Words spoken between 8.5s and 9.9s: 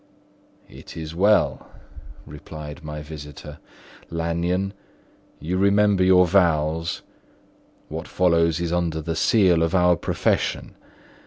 is under the seal of